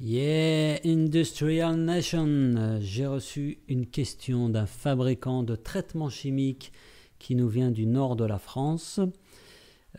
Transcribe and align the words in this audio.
Yeah, 0.00 0.78
Industrial 0.84 1.74
Nation. 1.74 2.78
J'ai 2.80 3.06
reçu 3.06 3.58
une 3.66 3.84
question 3.84 4.48
d'un 4.48 4.66
fabricant 4.66 5.42
de 5.42 5.56
traitements 5.56 6.08
chimiques 6.08 6.72
qui 7.18 7.34
nous 7.34 7.48
vient 7.48 7.72
du 7.72 7.84
nord 7.84 8.14
de 8.14 8.24
la 8.24 8.38
France. 8.38 9.00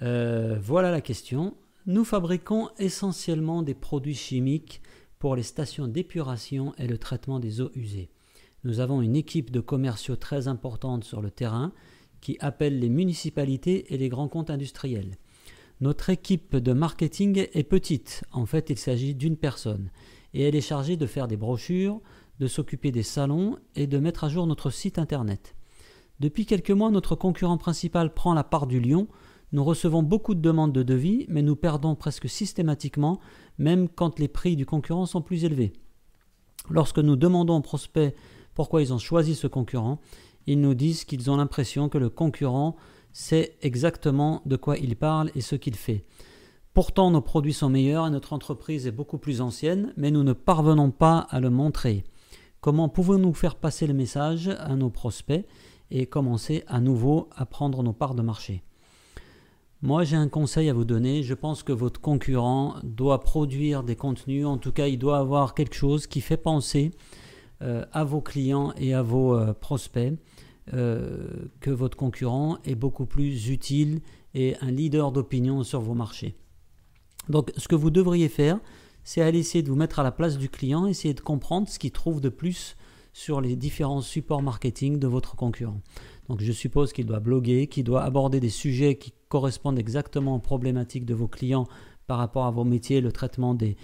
Euh, 0.01 0.57
voilà 0.61 0.89
la 0.91 1.01
question. 1.01 1.57
Nous 1.85 2.05
fabriquons 2.05 2.69
essentiellement 2.77 3.61
des 3.61 3.73
produits 3.73 4.15
chimiques 4.15 4.81
pour 5.19 5.35
les 5.35 5.43
stations 5.43 5.89
d'épuration 5.89 6.73
et 6.77 6.87
le 6.87 6.97
traitement 6.97 7.41
des 7.41 7.59
eaux 7.59 7.71
usées. 7.75 8.09
Nous 8.63 8.79
avons 8.79 9.01
une 9.01 9.17
équipe 9.17 9.51
de 9.51 9.59
commerciaux 9.59 10.15
très 10.15 10.47
importante 10.47 11.03
sur 11.03 11.21
le 11.21 11.29
terrain 11.29 11.73
qui 12.21 12.37
appelle 12.39 12.79
les 12.79 12.89
municipalités 12.89 13.93
et 13.93 13.97
les 13.97 14.07
grands 14.07 14.29
comptes 14.29 14.49
industriels. 14.49 15.17
Notre 15.81 16.09
équipe 16.09 16.57
de 16.57 16.73
marketing 16.73 17.47
est 17.53 17.63
petite, 17.63 18.25
en 18.33 18.45
fait 18.45 18.69
il 18.69 18.77
s'agit 18.77 19.15
d'une 19.15 19.37
personne, 19.37 19.91
et 20.33 20.43
elle 20.43 20.55
est 20.55 20.61
chargée 20.61 20.97
de 20.97 21.05
faire 21.05 21.29
des 21.29 21.37
brochures, 21.37 22.01
de 22.41 22.47
s'occuper 22.47 22.91
des 22.91 23.03
salons 23.03 23.57
et 23.75 23.87
de 23.87 23.97
mettre 23.97 24.25
à 24.25 24.29
jour 24.29 24.45
notre 24.45 24.71
site 24.71 24.99
internet. 24.99 25.55
Depuis 26.19 26.45
quelques 26.45 26.71
mois, 26.71 26.91
notre 26.91 27.15
concurrent 27.15 27.57
principal 27.57 28.13
prend 28.13 28.33
la 28.33 28.43
part 28.43 28.67
du 28.67 28.81
lion. 28.81 29.07
Nous 29.53 29.63
recevons 29.63 30.03
beaucoup 30.03 30.35
de 30.35 30.41
demandes 30.41 30.73
de 30.73 30.83
devis, 30.83 31.25
mais 31.29 31.41
nous 31.41 31.55
perdons 31.55 31.95
presque 31.95 32.27
systématiquement, 32.27 33.21
même 33.57 33.87
quand 33.87 34.19
les 34.19 34.27
prix 34.27 34.57
du 34.57 34.65
concurrent 34.65 35.05
sont 35.05 35.21
plus 35.21 35.45
élevés. 35.45 35.71
Lorsque 36.69 36.99
nous 36.99 37.15
demandons 37.15 37.55
aux 37.55 37.61
prospects 37.61 38.13
pourquoi 38.53 38.81
ils 38.81 38.93
ont 38.93 38.99
choisi 38.99 39.33
ce 39.33 39.47
concurrent, 39.47 40.01
ils 40.45 40.59
nous 40.59 40.73
disent 40.73 41.05
qu'ils 41.05 41.31
ont 41.31 41.37
l'impression 41.37 41.87
que 41.87 41.97
le 41.97 42.09
concurrent 42.09 42.75
sait 43.11 43.57
exactement 43.61 44.41
de 44.45 44.55
quoi 44.55 44.77
il 44.77 44.95
parle 44.95 45.31
et 45.35 45.41
ce 45.41 45.55
qu'il 45.55 45.75
fait. 45.75 46.05
Pourtant, 46.73 47.11
nos 47.11 47.21
produits 47.21 47.53
sont 47.53 47.69
meilleurs 47.69 48.07
et 48.07 48.11
notre 48.11 48.33
entreprise 48.33 48.87
est 48.87 48.91
beaucoup 48.91 49.17
plus 49.17 49.41
ancienne, 49.41 49.93
mais 49.97 50.11
nous 50.11 50.23
ne 50.23 50.33
parvenons 50.33 50.91
pas 50.91 51.27
à 51.29 51.39
le 51.39 51.49
montrer. 51.49 52.03
Comment 52.61 52.89
pouvons-nous 52.89 53.33
faire 53.33 53.55
passer 53.55 53.87
le 53.87 53.93
message 53.93 54.49
à 54.49 54.75
nos 54.75 54.89
prospects 54.89 55.45
et 55.91 56.05
commencer 56.05 56.63
à 56.67 56.79
nouveau 56.79 57.29
à 57.35 57.45
prendre 57.45 57.83
nos 57.83 57.93
parts 57.93 58.15
de 58.15 58.21
marché? 58.21 58.63
Moi, 59.81 60.03
j'ai 60.03 60.17
un 60.17 60.27
conseil 60.27 60.69
à 60.69 60.73
vous 60.73 60.83
donner. 60.83 61.23
Je 61.23 61.33
pense 61.33 61.63
que 61.63 61.71
votre 61.71 62.01
concurrent 62.01 62.75
doit 62.83 63.21
produire 63.21 63.83
des 63.83 63.95
contenus, 63.95 64.45
en 64.45 64.57
tout 64.57 64.73
cas, 64.73 64.87
il 64.87 64.99
doit 64.99 65.19
avoir 65.19 65.55
quelque 65.55 65.75
chose 65.75 66.05
qui 66.05 66.19
fait 66.19 66.37
penser 66.37 66.91
euh, 67.61 67.85
à 67.93 68.03
vos 68.03 68.21
clients 68.21 68.73
et 68.77 68.93
à 68.93 69.01
vos 69.01 69.35
euh, 69.35 69.53
prospects 69.53 70.13
euh, 70.73 71.27
que 71.59 71.71
votre 71.71 71.97
concurrent 71.97 72.57
est 72.65 72.75
beaucoup 72.75 73.05
plus 73.05 73.49
utile 73.49 74.01
et 74.33 74.55
un 74.61 74.71
leader 74.71 75.11
d'opinion 75.11 75.63
sur 75.63 75.81
vos 75.81 75.93
marchés. 75.93 76.35
Donc 77.27 77.51
ce 77.57 77.67
que 77.67 77.75
vous 77.75 77.89
devriez 77.89 78.29
faire, 78.29 78.59
c'est 79.03 79.21
aller 79.21 79.39
essayer 79.39 79.63
de 79.63 79.69
vous 79.69 79.75
mettre 79.75 79.99
à 79.99 80.03
la 80.03 80.11
place 80.11 80.37
du 80.37 80.49
client, 80.49 80.85
essayer 80.85 81.13
de 81.13 81.21
comprendre 81.21 81.67
ce 81.67 81.79
qu'il 81.79 81.91
trouve 81.91 82.21
de 82.21 82.29
plus 82.29 82.75
sur 83.13 83.41
les 83.41 83.55
différents 83.55 84.01
supports 84.01 84.41
marketing 84.41 84.99
de 84.99 85.07
votre 85.07 85.35
concurrent. 85.35 85.81
Donc 86.27 86.41
je 86.41 86.51
suppose 86.51 86.93
qu'il 86.93 87.07
doit 87.07 87.19
bloguer, 87.19 87.67
qu'il 87.67 87.83
doit 87.83 88.03
aborder 88.03 88.39
des 88.39 88.49
sujets 88.49 88.95
qui 88.95 89.13
correspondent 89.29 89.79
exactement 89.79 90.35
aux 90.35 90.39
problématiques 90.39 91.05
de 91.05 91.15
vos 91.15 91.27
clients 91.27 91.67
par 92.05 92.17
rapport 92.17 92.45
à 92.45 92.51
vos 92.51 92.63
métiers, 92.63 93.01
le 93.01 93.11
traitement 93.11 93.53
des, 93.53 93.75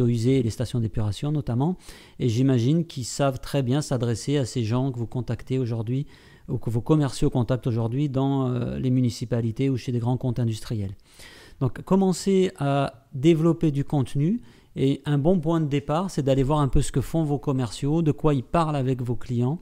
eaux 0.00 0.06
usées 0.06 0.38
et 0.38 0.42
les 0.42 0.50
stations 0.50 0.80
d'épuration 0.80 1.32
notamment. 1.32 1.76
Et 2.18 2.28
j'imagine 2.28 2.84
qu'ils 2.84 3.06
savent 3.06 3.40
très 3.40 3.62
bien 3.62 3.80
s'adresser 3.80 4.36
à 4.36 4.44
ces 4.44 4.64
gens 4.64 4.92
que 4.92 4.98
vous 4.98 5.06
contactez 5.06 5.58
aujourd'hui 5.58 6.06
ou 6.50 6.58
que 6.58 6.70
vos 6.70 6.80
commerciaux 6.80 7.30
contactent 7.30 7.66
aujourd'hui 7.66 8.08
dans 8.08 8.48
euh, 8.48 8.78
les 8.78 8.90
municipalités 8.90 9.70
ou 9.70 9.76
chez 9.76 9.92
des 9.92 9.98
grands 9.98 10.16
comptes 10.16 10.38
industriels. 10.38 10.94
Donc 11.60 11.82
commencez 11.82 12.52
à 12.58 13.06
développer 13.12 13.70
du 13.70 13.84
contenu 13.84 14.40
et 14.76 15.02
un 15.04 15.18
bon 15.18 15.40
point 15.40 15.60
de 15.60 15.66
départ, 15.66 16.10
c'est 16.10 16.22
d'aller 16.22 16.42
voir 16.42 16.60
un 16.60 16.68
peu 16.68 16.82
ce 16.82 16.92
que 16.92 17.00
font 17.00 17.24
vos 17.24 17.38
commerciaux, 17.38 18.02
de 18.02 18.12
quoi 18.12 18.34
ils 18.34 18.44
parlent 18.44 18.76
avec 18.76 19.02
vos 19.02 19.16
clients. 19.16 19.58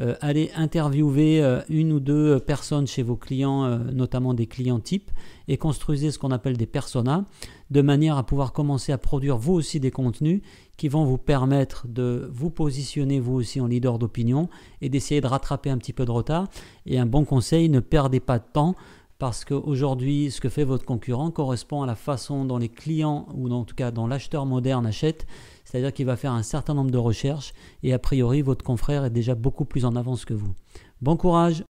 Euh, 0.00 0.14
allez 0.22 0.50
interviewer 0.54 1.42
euh, 1.42 1.60
une 1.68 1.92
ou 1.92 2.00
deux 2.00 2.38
personnes 2.40 2.86
chez 2.86 3.02
vos 3.02 3.16
clients, 3.16 3.64
euh, 3.64 3.78
notamment 3.92 4.32
des 4.32 4.46
clients 4.46 4.80
types, 4.80 5.10
et 5.46 5.58
construisez 5.58 6.10
ce 6.10 6.18
qu'on 6.18 6.30
appelle 6.30 6.56
des 6.56 6.66
personas, 6.66 7.24
de 7.70 7.82
manière 7.82 8.16
à 8.16 8.24
pouvoir 8.24 8.52
commencer 8.52 8.92
à 8.92 8.98
produire 8.98 9.36
vous 9.36 9.52
aussi 9.52 9.78
des 9.78 9.90
contenus 9.90 10.40
qui 10.78 10.88
vont 10.88 11.04
vous 11.04 11.18
permettre 11.18 11.86
de 11.86 12.30
vous 12.32 12.48
positionner 12.48 13.20
vous 13.20 13.34
aussi 13.34 13.60
en 13.60 13.66
leader 13.66 13.98
d'opinion 13.98 14.48
et 14.80 14.88
d'essayer 14.88 15.20
de 15.20 15.26
rattraper 15.26 15.68
un 15.68 15.76
petit 15.76 15.92
peu 15.92 16.06
de 16.06 16.10
retard. 16.10 16.48
Et 16.86 16.98
un 16.98 17.04
bon 17.04 17.26
conseil, 17.26 17.68
ne 17.68 17.80
perdez 17.80 18.20
pas 18.20 18.38
de 18.38 18.44
temps 18.50 18.74
parce 19.20 19.44
qu'aujourd'hui, 19.44 20.30
ce 20.30 20.40
que 20.40 20.48
fait 20.48 20.64
votre 20.64 20.86
concurrent 20.86 21.30
correspond 21.30 21.82
à 21.82 21.86
la 21.86 21.94
façon 21.94 22.46
dont 22.46 22.56
les 22.56 22.70
clients, 22.70 23.28
ou 23.34 23.50
en 23.50 23.64
tout 23.64 23.74
cas 23.74 23.90
dont 23.90 24.06
l'acheteur 24.06 24.46
moderne 24.46 24.86
achète, 24.86 25.26
c'est-à-dire 25.66 25.92
qu'il 25.92 26.06
va 26.06 26.16
faire 26.16 26.32
un 26.32 26.42
certain 26.42 26.72
nombre 26.72 26.90
de 26.90 26.96
recherches, 26.96 27.52
et 27.82 27.92
a 27.92 27.98
priori, 27.98 28.40
votre 28.40 28.64
confrère 28.64 29.04
est 29.04 29.10
déjà 29.10 29.34
beaucoup 29.34 29.66
plus 29.66 29.84
en 29.84 29.94
avance 29.94 30.24
que 30.24 30.32
vous. 30.32 30.54
Bon 31.02 31.18
courage 31.18 31.64